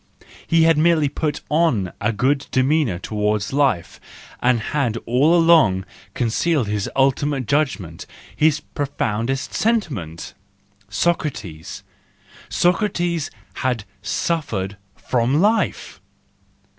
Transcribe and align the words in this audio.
He 0.47 0.63
had 0.63 0.79
merely 0.79 1.09
put 1.09 1.41
on 1.47 1.91
a 2.01 2.11
good 2.11 2.47
demeanour 2.49 2.97
towards 2.97 3.53
life, 3.53 3.99
and 4.41 4.59
had 4.59 4.97
all 5.05 5.35
along 5.37 5.85
concealed 6.15 6.67
his 6.67 6.89
ultimate 6.95 7.45
judgment, 7.45 8.07
his 8.35 8.61
profoundest 8.61 9.53
sentiment! 9.53 10.33
Socrates, 10.89 11.83
Socrates 12.49 13.29
had 13.57 13.83
suffered 14.01 14.75
from 14.95 15.39
life! 15.39 16.01